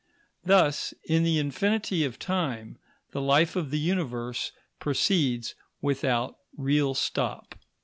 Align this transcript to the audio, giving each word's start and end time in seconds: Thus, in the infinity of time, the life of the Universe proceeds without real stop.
Thus, 0.43 0.95
in 1.07 1.21
the 1.23 1.37
infinity 1.37 2.03
of 2.05 2.17
time, 2.17 2.79
the 3.11 3.21
life 3.21 3.55
of 3.55 3.69
the 3.69 3.77
Universe 3.77 4.51
proceeds 4.79 5.53
without 5.79 6.37
real 6.57 6.95
stop. 6.95 7.53